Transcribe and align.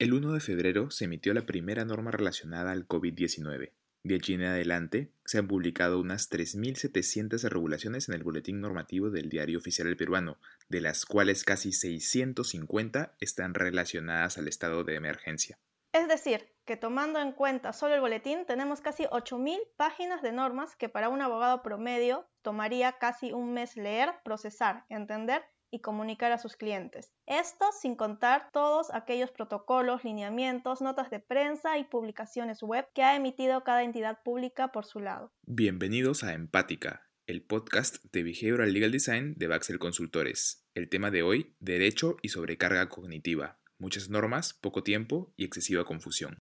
El 0.00 0.14
1 0.14 0.32
de 0.32 0.40
febrero 0.40 0.90
se 0.90 1.04
emitió 1.04 1.34
la 1.34 1.44
primera 1.44 1.84
norma 1.84 2.10
relacionada 2.10 2.72
al 2.72 2.88
COVID-19. 2.88 3.72
De 4.02 4.14
allí 4.14 4.32
en 4.32 4.44
adelante, 4.44 5.12
se 5.26 5.36
han 5.36 5.46
publicado 5.46 6.00
unas 6.00 6.30
3.700 6.30 7.46
regulaciones 7.50 8.08
en 8.08 8.14
el 8.14 8.22
Boletín 8.22 8.62
Normativo 8.62 9.10
del 9.10 9.28
Diario 9.28 9.58
Oficial 9.58 9.88
del 9.88 9.98
Peruano, 9.98 10.38
de 10.70 10.80
las 10.80 11.04
cuales 11.04 11.44
casi 11.44 11.72
650 11.72 13.14
están 13.20 13.52
relacionadas 13.52 14.38
al 14.38 14.48
estado 14.48 14.84
de 14.84 14.94
emergencia. 14.94 15.58
Es 15.92 16.08
decir, 16.08 16.48
que 16.64 16.78
tomando 16.78 17.20
en 17.20 17.32
cuenta 17.32 17.74
solo 17.74 17.94
el 17.94 18.00
boletín, 18.00 18.46
tenemos 18.46 18.80
casi 18.80 19.02
8.000 19.02 19.58
páginas 19.76 20.22
de 20.22 20.32
normas 20.32 20.76
que 20.76 20.88
para 20.88 21.10
un 21.10 21.20
abogado 21.20 21.60
promedio 21.60 22.26
tomaría 22.40 22.92
casi 22.92 23.32
un 23.32 23.52
mes 23.52 23.76
leer, 23.76 24.14
procesar, 24.24 24.86
entender 24.88 25.42
y 25.70 25.80
comunicar 25.80 26.32
a 26.32 26.38
sus 26.38 26.56
clientes. 26.56 27.12
Esto 27.26 27.64
sin 27.80 27.94
contar 27.94 28.48
todos 28.52 28.92
aquellos 28.92 29.30
protocolos, 29.30 30.04
lineamientos, 30.04 30.80
notas 30.80 31.10
de 31.10 31.20
prensa 31.20 31.78
y 31.78 31.84
publicaciones 31.84 32.62
web 32.62 32.86
que 32.94 33.02
ha 33.02 33.16
emitido 33.16 33.62
cada 33.64 33.82
entidad 33.82 34.18
pública 34.24 34.68
por 34.68 34.84
su 34.84 35.00
lado. 35.00 35.32
Bienvenidos 35.46 36.24
a 36.24 36.34
Empática, 36.34 37.08
el 37.26 37.42
podcast 37.42 38.04
de 38.12 38.22
Behavioral 38.22 38.72
Legal 38.72 38.92
Design 38.92 39.34
de 39.36 39.46
Baxel 39.46 39.78
Consultores. 39.78 40.66
El 40.74 40.88
tema 40.88 41.10
de 41.10 41.22
hoy, 41.22 41.54
derecho 41.60 42.16
y 42.22 42.28
sobrecarga 42.28 42.88
cognitiva. 42.88 43.58
Muchas 43.78 44.10
normas, 44.10 44.54
poco 44.54 44.82
tiempo 44.82 45.32
y 45.36 45.44
excesiva 45.44 45.84
confusión. 45.84 46.38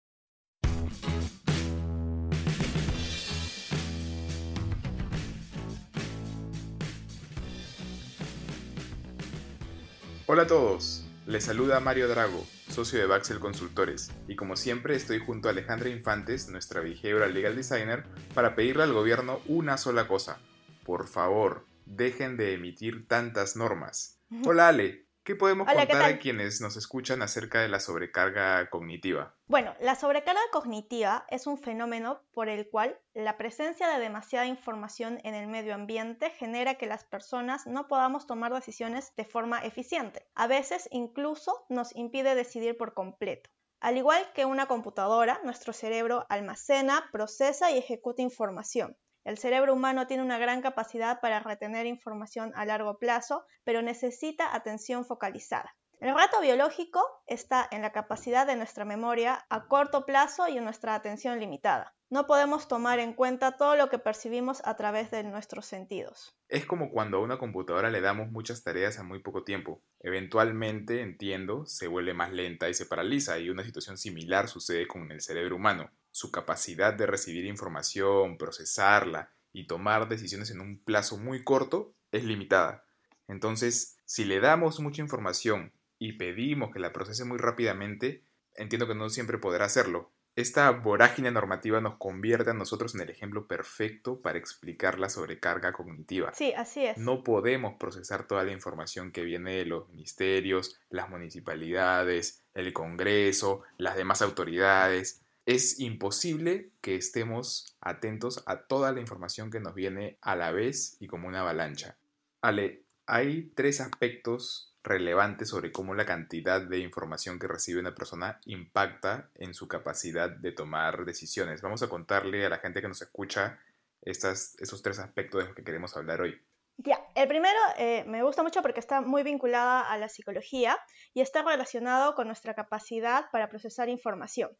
Hola 10.30 10.42
a 10.42 10.48
todos, 10.48 11.06
les 11.26 11.46
saluda 11.46 11.80
Mario 11.80 12.10
Drago, 12.10 12.46
socio 12.68 13.00
de 13.00 13.06
Baxel 13.06 13.40
Consultores, 13.40 14.12
y 14.28 14.36
como 14.36 14.58
siempre 14.58 14.94
estoy 14.94 15.20
junto 15.20 15.48
a 15.48 15.52
Alejandra 15.52 15.88
Infantes, 15.88 16.50
nuestra 16.50 16.82
behavioral 16.82 17.34
legal 17.34 17.56
designer, 17.56 18.04
para 18.34 18.54
pedirle 18.54 18.84
al 18.84 18.92
gobierno 18.92 19.40
una 19.48 19.78
sola 19.78 20.06
cosa. 20.10 20.42
Por 20.84 21.08
favor, 21.08 21.66
dejen 21.86 22.36
de 22.36 22.56
emitir 22.56 23.08
tantas 23.08 23.56
normas. 23.56 24.20
Hola 24.46 24.68
Ale, 24.68 25.07
¿Qué 25.28 25.36
podemos 25.36 25.68
contar 25.68 26.04
a 26.04 26.20
quienes 26.20 26.62
nos 26.62 26.78
escuchan 26.78 27.22
acerca 27.22 27.60
de 27.60 27.68
la 27.68 27.82
sobrecarga 27.82 28.70
cognitiva? 28.70 29.36
Bueno, 29.48 29.76
la 29.82 29.96
sobrecarga 29.96 30.40
cognitiva 30.54 31.26
es 31.30 31.48
un 31.48 31.58
fenómeno 31.58 32.22
por 32.32 32.48
el 32.48 32.70
cual 32.70 32.98
la 33.14 33.36
presencia 33.36 33.90
de 33.90 34.00
demasiada 34.00 34.46
información 34.46 35.20
en 35.26 35.34
el 35.34 35.48
medio 35.48 35.76
ambiente 35.76 36.30
genera 36.30 36.76
que 36.76 36.86
las 36.86 37.04
personas 37.04 37.68
no 37.68 37.90
podamos 37.90 38.26
tomar 38.26 38.54
decisiones 38.54 39.12
de 39.18 39.26
forma 39.26 39.60
eficiente. 39.66 40.26
A 40.34 40.48
veces 40.48 40.88
incluso 40.92 41.66
nos 41.68 41.94
impide 41.94 42.34
decidir 42.34 42.78
por 42.78 42.94
completo. 42.94 43.50
Al 43.82 43.98
igual 43.98 44.32
que 44.34 44.46
una 44.46 44.68
computadora, 44.68 45.42
nuestro 45.44 45.74
cerebro 45.74 46.26
almacena, 46.30 47.10
procesa 47.12 47.70
y 47.70 47.78
ejecuta 47.78 48.22
información. 48.22 48.96
El 49.28 49.38
cerebro 49.38 49.74
humano 49.74 50.08
tiene 50.08 50.24
una 50.24 50.38
gran 50.38 50.62
capacidad 50.62 51.20
para 51.20 51.42
retener 51.42 51.86
información 51.86 52.54
a 52.56 52.64
largo 52.64 52.98
plazo, 52.98 53.46
pero 53.66 53.82
necesita 53.82 54.56
atención 54.56 55.04
focalizada. 55.04 55.76
El 56.00 56.16
rato 56.16 56.40
biológico 56.40 57.06
está 57.26 57.68
en 57.72 57.82
la 57.82 57.92
capacidad 57.92 58.48
de 58.48 58.56
nuestra 58.56 58.86
memoria 58.86 59.46
a 59.50 59.68
corto 59.68 60.06
plazo 60.06 60.48
y 60.48 60.58
en 60.58 60.64
nuestra 60.64 60.96
atención 60.96 61.42
limitada. 61.42 61.94
No 62.10 62.26
podemos 62.26 62.68
tomar 62.68 63.00
en 63.00 63.14
cuenta 63.14 63.58
todo 63.58 63.76
lo 63.76 63.90
que 63.90 64.00
percibimos 64.00 64.62
a 64.66 64.76
través 64.78 65.12
de 65.12 65.24
nuestros 65.24 65.66
sentidos. 65.66 66.34
Es 66.48 66.66
como 66.66 66.90
cuando 66.90 67.18
a 67.18 67.22
una 67.22 67.38
computadora 67.38 67.90
le 67.90 68.00
damos 68.00 68.32
muchas 68.32 68.64
tareas 68.64 68.98
a 68.98 69.04
muy 69.04 69.20
poco 69.20 69.44
tiempo. 69.44 69.82
Eventualmente, 70.00 71.02
entiendo, 71.02 71.66
se 71.66 71.88
vuelve 71.88 72.14
más 72.14 72.32
lenta 72.32 72.70
y 72.70 72.74
se 72.74 72.86
paraliza 72.86 73.40
y 73.40 73.50
una 73.50 73.66
situación 73.66 73.98
similar 73.98 74.48
sucede 74.48 74.88
con 74.88 75.12
el 75.12 75.22
cerebro 75.22 75.58
humano 75.58 75.92
su 76.18 76.32
capacidad 76.32 76.96
de 76.96 77.06
recibir 77.06 77.46
información, 77.46 78.40
procesarla 78.40 79.30
y 79.54 79.68
tomar 79.68 80.10
decisiones 80.10 80.50
en 80.50 80.62
un 80.62 80.80
plazo 80.84 81.18
muy 81.18 81.44
corto 81.44 81.94
es 82.12 82.24
limitada. 82.24 82.86
Entonces, 83.28 84.00
si 84.06 84.26
le 84.26 84.40
damos 84.40 84.80
mucha 84.80 85.04
información 85.04 85.74
y 86.00 86.14
pedimos 86.14 86.72
que 86.74 86.80
la 86.80 86.92
procese 86.92 87.24
muy 87.24 87.38
rápidamente, 87.38 88.24
entiendo 88.56 88.88
que 88.88 88.96
no 88.96 89.12
siempre 89.12 89.38
podrá 89.38 89.66
hacerlo. 89.66 90.12
Esta 90.38 90.70
vorágine 90.70 91.32
normativa 91.32 91.82
nos 91.82 91.98
convierte 91.98 92.52
a 92.52 92.54
nosotros 92.54 92.94
en 92.94 93.02
el 93.02 93.10
ejemplo 93.10 93.48
perfecto 93.48 94.22
para 94.22 94.38
explicar 94.38 95.00
la 95.00 95.10
sobrecarga 95.10 95.74
cognitiva. 95.74 96.32
Sí, 96.36 96.54
así 96.56 96.86
es. 96.86 96.98
No 96.98 97.24
podemos 97.24 97.74
procesar 97.80 98.28
toda 98.28 98.44
la 98.44 98.52
información 98.52 99.12
que 99.12 99.24
viene 99.24 99.56
de 99.56 99.66
los 99.66 99.90
ministerios, 99.90 100.80
las 100.90 101.10
municipalidades, 101.10 102.44
el 102.54 102.72
Congreso, 102.72 103.64
las 103.78 103.98
demás 103.98 104.22
autoridades 104.22 105.22
es 105.48 105.80
imposible 105.80 106.72
que 106.82 106.96
estemos 106.96 107.76
atentos 107.80 108.44
a 108.46 108.64
toda 108.64 108.92
la 108.92 109.00
información 109.00 109.50
que 109.50 109.62
nos 109.62 109.74
viene 109.74 110.18
a 110.22 110.36
la 110.36 110.52
vez 110.52 110.98
y 111.00 111.08
como 111.08 111.30
una 111.30 111.40
avalancha. 111.40 111.98
Ale, 112.42 112.84
hay 113.08 113.50
tres 113.56 113.80
aspectos 113.80 114.76
relevantes 114.84 115.50
sobre 115.50 115.72
cómo 115.72 115.96
la 115.96 116.06
cantidad 116.06 116.62
de 116.62 116.80
información 116.80 117.40
que 117.40 117.48
recibe 117.48 117.80
una 117.80 117.96
persona 117.96 118.40
impacta 118.46 119.32
en 119.36 119.54
su 119.54 119.68
capacidad 119.68 120.30
de 120.30 120.52
tomar 120.52 121.06
decisiones. 121.06 121.62
Vamos 121.62 121.82
a 121.84 121.90
contarle 121.90 122.46
a 122.46 122.50
la 122.50 122.60
gente 122.60 122.82
que 122.82 122.88
nos 122.88 123.02
escucha 123.02 123.60
estas, 124.02 124.56
esos 124.60 124.82
tres 124.82 125.00
aspectos 125.00 125.40
de 125.40 125.48
los 125.48 125.56
que 125.56 125.64
queremos 125.64 125.96
hablar 125.98 126.22
hoy. 126.22 126.40
Ya, 126.78 127.00
el 127.16 127.28
primero 127.28 127.58
eh, 127.78 128.04
me 128.06 128.24
gusta 128.24 128.44
mucho 128.44 128.62
porque 128.62 128.80
está 128.80 129.02
muy 129.02 129.24
vinculada 129.24 129.82
a 129.82 129.98
la 129.98 130.10
psicología 130.10 130.78
y 131.14 131.22
está 131.22 131.42
relacionado 131.42 132.14
con 132.14 132.28
nuestra 132.28 132.54
capacidad 132.54 133.32
para 133.32 133.50
procesar 133.50 133.90
información. 133.90 134.56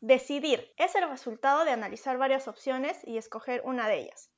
Decidir 0.00 0.72
es 0.76 0.94
el 0.96 1.08
resultado 1.08 1.64
de 1.64 1.70
analizar 1.70 2.18
varias 2.18 2.46
opciones 2.46 2.98
y 3.04 3.16
escoger 3.16 3.62
una 3.64 3.88
de 3.88 4.00
ellas. 4.00 4.31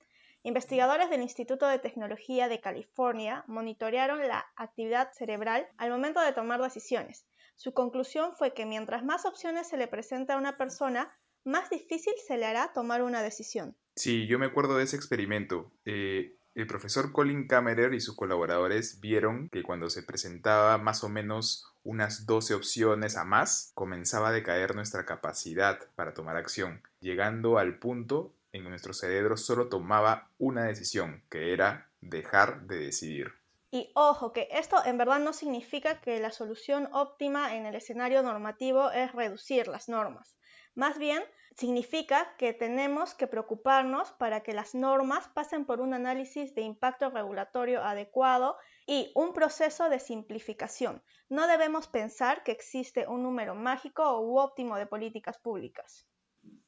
Investigadores 0.46 1.08
del 1.08 1.22
Instituto 1.22 1.66
de 1.66 1.78
Tecnología 1.78 2.48
de 2.48 2.60
California 2.60 3.44
monitorearon 3.46 4.28
la 4.28 4.44
actividad 4.56 5.10
cerebral 5.14 5.66
al 5.78 5.90
momento 5.90 6.20
de 6.20 6.32
tomar 6.32 6.60
decisiones. 6.60 7.26
Su 7.56 7.72
conclusión 7.72 8.36
fue 8.36 8.52
que 8.52 8.66
mientras 8.66 9.02
más 9.02 9.24
opciones 9.24 9.70
se 9.70 9.78
le 9.78 9.88
presenta 9.88 10.34
a 10.34 10.36
una 10.36 10.58
persona, 10.58 11.16
más 11.44 11.70
difícil 11.70 12.12
se 12.26 12.36
le 12.36 12.44
hará 12.44 12.74
tomar 12.74 13.02
una 13.02 13.22
decisión. 13.22 13.74
Sí, 13.96 14.26
yo 14.26 14.38
me 14.38 14.44
acuerdo 14.44 14.76
de 14.76 14.84
ese 14.84 14.96
experimento. 14.96 15.72
Eh, 15.86 16.36
el 16.54 16.66
profesor 16.66 17.12
Colin 17.12 17.48
Kammerer 17.48 17.94
y 17.94 18.00
sus 18.00 18.14
colaboradores 18.14 19.00
vieron 19.00 19.48
que 19.48 19.62
cuando 19.62 19.88
se 19.88 20.02
presentaba 20.02 20.76
más 20.76 21.04
o 21.04 21.08
menos 21.08 21.72
unas 21.84 22.26
12 22.26 22.52
opciones 22.52 23.16
a 23.16 23.24
más, 23.24 23.72
comenzaba 23.74 24.28
a 24.28 24.32
decaer 24.32 24.74
nuestra 24.74 25.06
capacidad 25.06 25.78
para 25.94 26.12
tomar 26.12 26.36
acción, 26.36 26.82
llegando 27.00 27.56
al 27.56 27.78
punto 27.78 28.34
en 28.54 28.62
nuestro 28.62 28.94
cerebro 28.94 29.36
solo 29.36 29.68
tomaba 29.68 30.30
una 30.38 30.64
decisión, 30.64 31.24
que 31.28 31.52
era 31.52 31.90
dejar 32.00 32.68
de 32.68 32.78
decidir. 32.78 33.32
Y 33.72 33.90
ojo, 33.96 34.32
que 34.32 34.46
esto 34.52 34.76
en 34.84 34.96
verdad 34.96 35.18
no 35.18 35.32
significa 35.32 36.00
que 36.00 36.20
la 36.20 36.30
solución 36.30 36.88
óptima 36.92 37.56
en 37.56 37.66
el 37.66 37.74
escenario 37.74 38.22
normativo 38.22 38.92
es 38.92 39.10
reducir 39.10 39.66
las 39.66 39.88
normas. 39.88 40.38
Más 40.76 40.98
bien, 40.98 41.24
significa 41.56 42.36
que 42.38 42.52
tenemos 42.52 43.14
que 43.14 43.26
preocuparnos 43.26 44.12
para 44.12 44.44
que 44.44 44.54
las 44.54 44.76
normas 44.76 45.26
pasen 45.34 45.64
por 45.64 45.80
un 45.80 45.92
análisis 45.92 46.54
de 46.54 46.62
impacto 46.62 47.10
regulatorio 47.10 47.82
adecuado 47.82 48.56
y 48.86 49.10
un 49.16 49.32
proceso 49.32 49.88
de 49.88 49.98
simplificación. 49.98 51.02
No 51.28 51.48
debemos 51.48 51.88
pensar 51.88 52.44
que 52.44 52.52
existe 52.52 53.08
un 53.08 53.24
número 53.24 53.56
mágico 53.56 54.20
u 54.20 54.38
óptimo 54.38 54.76
de 54.76 54.86
políticas 54.86 55.38
públicas. 55.38 56.06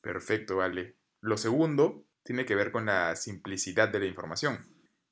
Perfecto, 0.00 0.56
vale. 0.56 0.96
Lo 1.26 1.36
segundo 1.36 2.06
tiene 2.22 2.46
que 2.46 2.54
ver 2.54 2.70
con 2.70 2.86
la 2.86 3.16
simplicidad 3.16 3.88
de 3.88 3.98
la 3.98 4.06
información. 4.06 4.64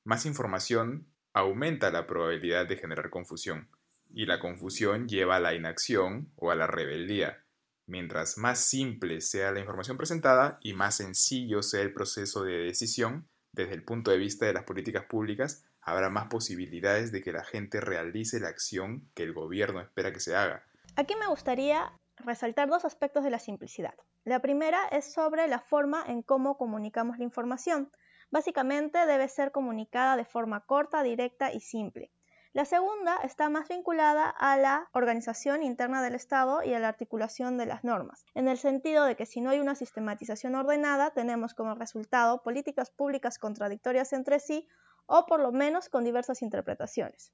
Más 0.05 0.27
información 0.27 1.09
aumenta 1.33 1.91
la 1.91 2.07
probabilidad 2.07 2.69
de 2.69 2.77
generar 2.77 3.11
confusión 3.11 3.69
y 4.13 4.25
la 4.25 4.39
confusión 4.39 5.09
lleva 5.09 5.35
a 5.35 5.41
la 5.41 5.55
inacción 5.55 6.31
o 6.37 6.53
a 6.53 6.55
la 6.55 6.69
rebeldía. 6.69 7.45
Mientras 7.87 8.39
más 8.39 8.61
simple 8.61 9.21
sea 9.23 9.51
la 9.51 9.59
información 9.59 9.97
presentada 9.97 10.61
y 10.63 10.75
más 10.75 10.99
sencillo 10.99 11.65
sea 11.65 11.83
el 11.83 11.93
proceso 11.93 12.45
de 12.45 12.59
decisión, 12.59 13.27
desde 13.51 13.75
el 13.75 13.83
punto 13.83 14.13
de 14.13 14.19
vista 14.19 14.47
de 14.47 14.53
las 14.53 14.63
políticas 14.63 15.07
públicas, 15.07 15.65
habrá 15.81 16.11
más 16.11 16.29
posibilidades 16.29 17.11
de 17.11 17.23
que 17.23 17.33
la 17.33 17.43
gente 17.43 17.81
realice 17.81 18.39
la 18.39 18.51
acción 18.51 19.11
que 19.15 19.25
el 19.25 19.33
gobierno 19.33 19.81
espera 19.81 20.13
que 20.13 20.21
se 20.21 20.37
haga. 20.37 20.65
Aquí 20.95 21.17
me 21.17 21.27
gustaría 21.27 21.93
resaltar 22.19 22.69
dos 22.69 22.85
aspectos 22.85 23.25
de 23.25 23.31
la 23.31 23.39
simplicidad. 23.39 23.95
La 24.25 24.41
primera 24.41 24.87
es 24.89 25.13
sobre 25.13 25.49
la 25.49 25.61
forma 25.61 26.05
en 26.07 26.23
cómo 26.23 26.57
comunicamos 26.57 27.19
la 27.19 27.25
información. 27.25 27.93
Básicamente 28.31 29.07
debe 29.07 29.29
ser 29.29 29.53
comunicada 29.53 30.17
de 30.17 30.25
forma 30.25 30.65
corta, 30.67 31.03
directa 31.03 31.53
y 31.53 31.61
simple. 31.61 32.11
La 32.55 32.65
segunda 32.65 33.17
está 33.25 33.49
más 33.49 33.67
vinculada 33.67 34.31
a 34.31 34.57
la 34.57 34.89
organización 34.93 35.65
interna 35.65 36.03
del 36.03 36.15
Estado 36.15 36.63
y 36.63 36.73
a 36.73 36.79
la 36.79 36.87
articulación 36.87 37.59
de 37.59 37.67
las 37.67 37.83
normas, 37.83 38.25
en 38.33 38.47
el 38.47 38.59
sentido 38.59 39.07
de 39.07 39.17
que 39.17 39.27
si 39.27 39.41
no 39.41 39.51
hay 39.51 39.59
una 39.59 39.75
sistematización 39.75 40.55
ordenada, 40.55 41.11
tenemos 41.11 41.53
como 41.53 41.75
resultado 41.75 42.45
políticas 42.45 42.93
públicas 42.93 43.41
contradictorias 43.41 44.13
entre 44.13 44.39
sí 44.39 44.69
o 45.07 45.27
por 45.27 45.41
lo 45.41 45.51
menos 45.51 45.89
con 45.89 46.05
diversas 46.05 46.43
interpretaciones. 46.43 47.33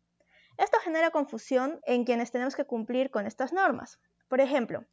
Esto 0.56 0.78
genera 0.82 1.10
confusión 1.10 1.80
en 1.84 2.04
quienes 2.04 2.32
tenemos 2.32 2.56
que 2.56 2.64
cumplir 2.64 3.10
con 3.10 3.26
estas 3.26 3.52
normas. 3.52 4.00
Por 4.30 4.40
ejemplo, 4.40 4.84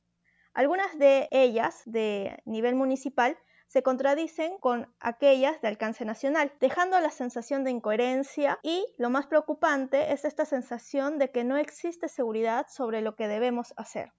algunas 0.55 0.97
de 0.97 1.27
ellas 1.29 1.83
de 1.85 2.41
nivel 2.45 2.73
municipal 2.73 3.37
se 3.67 3.83
contradicen 3.83 4.57
con 4.57 4.91
aquellas 4.99 5.61
de 5.61 5.67
alcance 5.67 6.05
nacional, 6.05 6.51
dejando 6.59 6.99
la 6.99 7.11
sensación 7.11 7.63
de 7.63 7.69
incoherencia 7.69 8.57
y 8.63 8.83
lo 8.97 9.11
más 9.11 9.27
preocupante 9.27 10.11
es 10.11 10.25
esta 10.25 10.45
sensación 10.45 11.19
de 11.19 11.29
que 11.29 11.43
no 11.43 11.55
existe 11.57 12.09
seguridad 12.09 12.65
sobre 12.67 13.01
lo 13.01 13.15
que 13.15 13.27
debemos 13.27 13.75
hacer. 13.77 14.11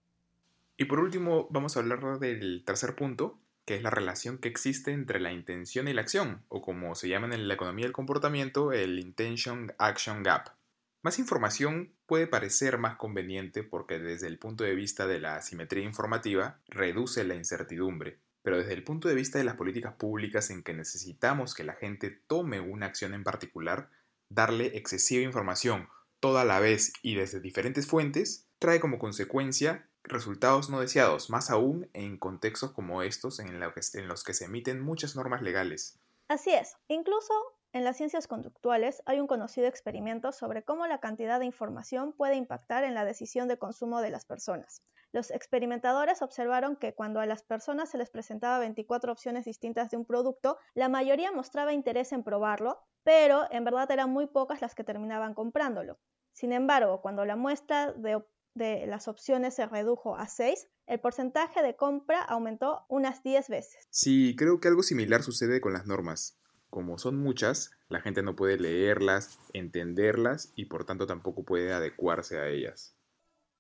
Y 0.77 0.85
por 0.85 1.01
último, 1.01 1.49
vamos 1.51 1.77
a 1.77 1.81
hablar 1.81 2.21
del 2.21 2.63
tercer 2.65 2.95
punto, 2.95 3.41
que 3.65 3.75
es 3.75 3.83
la 3.83 3.91
relación 3.91 4.39
que 4.39 4.49
existe 4.49 4.93
entre 4.93 5.19
la 5.19 5.33
intención 5.33 5.89
y 5.89 5.95
la 5.95 6.03
acción, 6.03 6.45
o 6.47 6.63
como 6.63 6.95
se 6.95 7.09
llama 7.09 7.35
en 7.35 7.49
la 7.49 7.55
economía 7.55 7.87
del 7.87 7.93
comportamiento, 7.93 8.73
el 8.73 9.01
Intention 9.01 9.73
Action 9.79 10.23
Gap. 10.23 10.58
Más 11.03 11.19
información 11.19 11.95
puede 12.07 12.27
parecer 12.27 12.79
más 12.79 12.97
conveniente 12.97 13.63
porque 13.63 13.99
desde 13.99 14.27
el 14.27 14.39
punto 14.39 14.65
de 14.65 14.75
vista 14.75 15.07
de 15.07 15.21
la 15.21 15.37
asimetría 15.37 15.85
informativa 15.85 16.61
reduce 16.67 17.23
la 17.25 17.35
incertidumbre, 17.35 18.19
pero 18.43 18.59
desde 18.59 18.75
el 18.75 18.83
punto 18.83 19.09
de 19.09 19.15
vista 19.15 19.39
de 19.39 19.45
las 19.45 19.57
políticas 19.57 19.95
públicas 19.95 20.51
en 20.51 20.63
que 20.63 20.75
necesitamos 20.75 21.55
que 21.55 21.65
la 21.65 21.75
gente 21.75 22.11
tome 22.11 22.61
una 22.61 22.87
acción 22.87 23.15
en 23.15 23.23
particular, 23.23 23.91
darle 24.29 24.77
excesiva 24.77 25.23
información 25.23 25.89
toda 26.21 26.45
la 26.45 26.59
vez 26.59 26.93
y 27.03 27.15
desde 27.15 27.41
diferentes 27.41 27.87
fuentes 27.87 28.49
trae 28.59 28.81
como 28.81 28.99
consecuencia 28.99 29.89
resultados 30.03 30.71
no 30.71 30.81
deseados, 30.81 31.31
más 31.31 31.51
aún 31.51 31.89
en 31.93 32.19
contextos 32.19 32.73
como 32.73 33.03
estos 33.03 33.39
en, 33.39 33.61
los 33.61 34.25
que 34.25 34.35
se 34.35 34.45
emiten 34.47 34.81
muchas 34.81 35.15
normas 35.15 35.43
legales. 35.43 35.99
Así 36.29 36.51
es, 36.51 36.77
incluso 36.89 37.33
en 37.79 37.85
las 37.85 37.97
ciencias 37.97 38.27
conductuales 38.27 39.03
hay 39.07 39.21
un 39.21 39.29
conocido 39.29 39.69
experimento 39.69 40.33
sobre 40.33 40.65
cómo 40.65 40.89
la 40.89 40.99
cantidad 40.99 41.39
de 41.39 41.47
información 41.47 42.13
puede 42.13 42.35
impactar 42.35 42.83
en 42.83 42.93
la 42.93 43.05
decisión 43.05 43.47
de 43.47 43.57
consumo 43.57 44.01
de 44.01 44.11
las 44.11 44.25
personas. 44.25 44.83
Los 45.13 45.31
experimentadores 45.31 46.21
observaron 46.21 46.75
que 46.75 46.93
cuando 46.93 47.21
a 47.21 47.27
las 47.27 47.45
personas 47.45 47.89
se 47.89 47.97
les 47.97 48.11
presentaba 48.11 48.59
24 48.59 49.13
opciones 49.13 49.45
distintas 49.45 49.91
de 49.91 49.97
un 49.97 50.05
producto, 50.05 50.59
la 50.75 50.89
mayoría 50.89 51.31
mostraba 51.31 51.73
interés 51.73 52.13
en 52.13 52.25
probarlo, 52.25 52.81
pero 53.05 53.47
en 53.53 53.63
verdad 53.63 53.91
eran 53.93 54.11
muy 54.11 54.27
pocas 54.27 54.61
las 54.61 54.75
que 54.75 54.83
terminaban 54.83 55.35
comprándolo. 55.35 56.01
Sin 56.33 56.53
embargo, 56.53 57.01
cuando 57.01 57.25
la 57.25 57.37
muestra 57.37 57.93
de, 57.93 58.87
las 58.87 59.07
opciones 59.07 59.55
se 59.55 59.67
redujo 59.67 60.17
a 60.17 60.27
6, 60.27 60.67
el 60.87 60.99
porcentaje 60.99 61.63
de 61.63 61.77
compra 61.77 62.23
aumentó 62.23 62.85
unas 62.89 63.23
10 63.23 63.49
veces. 63.49 63.87
Sí, 63.91 64.35
creo 64.37 64.59
que 64.59 64.67
algo 64.67 64.83
similar 64.83 65.23
sucede 65.23 65.61
con 65.61 65.73
las 65.73 65.87
normas 65.87 66.39
como 66.71 66.99
son 66.99 67.19
muchas, 67.19 67.71
la 67.89 68.01
gente 68.01 68.23
no 68.23 68.37
puede 68.37 68.59
leerlas, 68.59 69.39
entenderlas 69.53 70.53
y 70.55 70.67
por 70.67 70.85
tanto 70.85 71.07
tampoco 71.07 71.45
puede 71.45 71.73
adecuarse 71.73 72.39
a 72.39 72.49
ellas. 72.49 72.95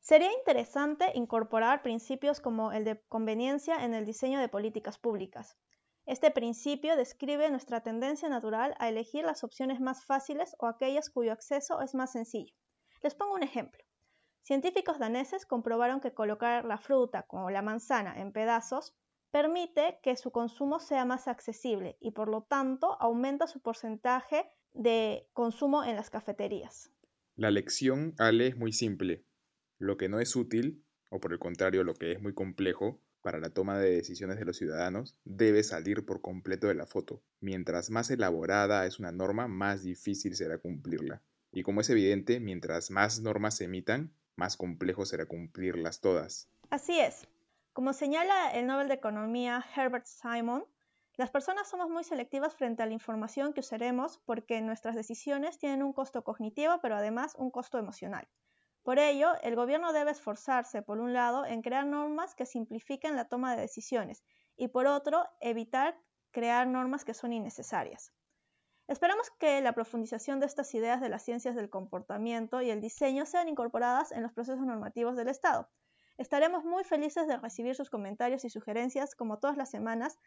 Sería 0.01 0.33
interesante 0.33 1.11
incorporar 1.15 1.83
principios 1.83 2.41
como 2.41 2.73
el 2.73 2.85
de 2.85 3.01
conveniencia 3.09 3.85
en 3.85 3.95
el 3.95 4.07
diseño 4.07 4.41
de 4.41 4.49
políticas 4.49 4.99
públicas. 4.99 5.57
Este 6.07 6.31
principio 6.31 6.97
describe 6.97 7.51
nuestra 7.51 7.83
tendencia 7.83 8.29
natural 8.29 8.75
a 8.79 8.89
elegir 8.89 9.25
las 9.25 9.45
opciones 9.45 9.81
más 9.81 10.07
fáciles 10.07 10.57
o 10.59 10.67
aquellas 10.67 11.11
cuyo 11.11 11.33
acceso 11.33 11.83
es 11.83 11.95
más 11.95 12.13
sencillo. 12.13 12.55
Les 13.03 13.15
pongo 13.15 13.35
un 13.35 13.43
ejemplo. 13.43 13.85
Científicos 14.43 14.99
daneses 14.99 15.45
comprobaron 15.45 16.01
que 16.01 16.15
colocar 16.15 16.65
la 16.65 16.79
fruta 16.79 17.25
como 17.25 17.51
la 17.51 17.61
manzana 17.61 18.19
en 18.19 18.33
pedazos 18.33 18.97
permite 19.31 19.99
que 20.03 20.17
su 20.17 20.31
consumo 20.31 20.81
sea 20.81 21.05
más 21.05 21.29
accesible 21.29 21.97
y 22.01 22.13
por 22.13 22.29
lo 22.29 22.43
tanto 22.43 23.01
aumenta 23.01 23.47
su 23.47 23.61
porcentaje 23.61 24.47
de 24.75 25.27
consumo 25.33 25.85
en 25.85 25.97
las 25.97 26.11
cafeterías. 26.11 26.91
La 27.37 27.51
lección, 27.51 28.15
Ale, 28.19 28.49
es 28.49 28.57
muy 28.57 28.73
simple. 28.73 29.25
Lo 29.79 29.97
que 29.97 30.09
no 30.09 30.21
es 30.21 30.35
útil, 30.35 30.85
o 31.11 31.21
por 31.21 31.33
el 31.33 31.39
contrario, 31.39 31.85
lo 31.85 31.95
que 31.95 32.13
es 32.13 32.21
muy 32.21 32.35
complejo 32.35 33.01
para 33.23 33.39
la 33.39 33.51
toma 33.51 33.79
de 33.79 33.91
decisiones 33.91 34.39
de 34.39 34.45
los 34.45 34.57
ciudadanos, 34.57 35.17
debe 35.25 35.63
salir 35.63 36.05
por 36.05 36.21
completo 36.21 36.69
de 36.69 36.75
la 36.75 36.87
foto. 36.87 37.23
Mientras 37.41 37.91
más 37.91 38.11
elaborada 38.11 38.87
es 38.87 38.99
una 38.99 39.13
norma, 39.13 39.49
más 39.49 39.83
difícil 39.83 40.35
será 40.35 40.59
cumplirla. 40.59 41.23
Y 41.53 41.63
como 41.63 41.81
es 41.81 41.91
evidente, 41.91 42.41
mientras 42.41 42.91
más 42.91 43.21
normas 43.21 43.57
se 43.57 43.65
emitan, 43.65 44.13
más 44.37 44.57
complejo 44.57 45.05
será 45.05 45.27
cumplirlas 45.27 46.01
todas. 46.01 46.49
Así 46.71 46.99
es. 46.99 47.27
Como 47.79 47.93
señala 47.93 48.51
el 48.51 48.67
Nobel 48.67 48.89
de 48.89 48.95
Economía 48.95 49.65
Herbert 49.77 50.05
Simon, 50.05 50.67
las 51.15 51.31
personas 51.31 51.69
somos 51.69 51.89
muy 51.89 52.03
selectivas 52.03 52.57
frente 52.57 52.83
a 52.83 52.87
la 52.87 52.93
información 52.93 53.53
que 53.53 53.61
usaremos 53.61 54.19
porque 54.27 54.61
nuestras 54.61 54.97
decisiones 54.97 55.61
tienen 55.61 55.85
un 55.85 55.93
costo 55.93 56.25
cognitivo, 56.25 56.81
pero 56.83 56.97
además 56.97 57.37
un 57.39 57.53
costo 57.53 57.79
emocional. 57.79 58.27
Por 58.83 58.99
ello, 58.99 59.31
el 59.45 59.55
gobierno 59.55 59.93
debe 59.93 60.11
esforzarse, 60.11 60.83
por 60.83 60.99
un 60.99 61.13
lado, 61.13 61.47
en 61.47 61.63
crear 61.63 61.87
normas 61.87 62.35
que 62.35 62.47
simplifiquen 62.47 63.15
la 63.15 63.29
toma 63.29 63.55
de 63.55 63.63
decisiones 63.63 64.25
y, 64.57 64.67
por 64.67 64.89
otro, 64.89 65.29
evitar 65.39 65.97
crear 66.33 66.67
normas 66.67 67.05
que 67.05 67.15
son 67.15 67.33
innecesarias. 67.33 68.13
Esperamos 68.89 69.31
que 69.39 69.61
la 69.61 69.73
profundización 69.73 70.41
de 70.41 70.47
estas 70.47 70.75
ideas 70.75 71.01
de 71.01 71.11
las 71.11 71.23
ciencias 71.23 71.55
del 71.55 71.71
comportamiento 71.71 72.61
y 72.61 72.71
el 72.71 72.81
diseño 72.81 73.25
sean 73.25 73.49
incorporadas 73.49 74.11
en 74.11 74.25
los 74.25 74.33
procesos 74.33 74.67
normativos 74.67 75.15
del 75.15 75.29
Estado, 75.29 75.71
Estaremos 76.19 76.65
muy 76.65 76.85
felices 76.85 77.27
de 77.29 77.39
recibir 77.39 77.77
sus 77.77 77.91
comentarios 77.91 78.45
y 78.45 78.51
sugerencias 78.51 79.15
como 79.15 79.39
todas 79.39 79.57
las 79.57 79.71
semanas 79.71 80.19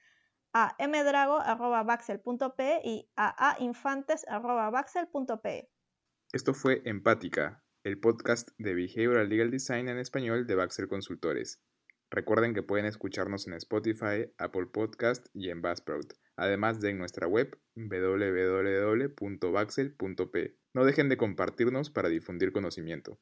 a 0.53 0.77
mdrago.baxel.p 0.79 2.81
y 2.83 3.09
a 3.17 3.55
ainfantes.baxel.p. 3.55 5.69
Esto 6.31 6.53
fue 6.53 6.81
Empática, 6.85 7.61
el 7.83 7.99
podcast 7.99 8.51
de 8.57 8.73
Behavioral 8.73 9.27
Legal 9.27 9.51
Design 9.51 9.89
en 9.89 9.97
español 9.97 10.47
de 10.47 10.55
Baxel 10.55 10.87
Consultores. 10.87 11.61
Recuerden 12.09 12.53
que 12.53 12.63
pueden 12.63 12.85
escucharnos 12.85 13.45
en 13.47 13.53
Spotify, 13.53 14.31
Apple 14.37 14.67
Podcast 14.67 15.27
y 15.33 15.49
en 15.49 15.61
Buzzsprout, 15.61 16.13
además 16.37 16.79
de 16.79 16.91
en 16.91 16.99
nuestra 16.99 17.27
web 17.27 17.59
www.baxel.p. 17.75 19.17
No 20.73 20.85
dejen 20.85 21.09
de 21.09 21.17
compartirnos 21.17 21.89
para 21.89 22.07
difundir 22.07 22.53
conocimiento. 22.53 23.19